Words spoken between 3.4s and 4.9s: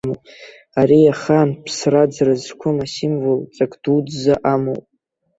ҵак дуӡӡа амоуп.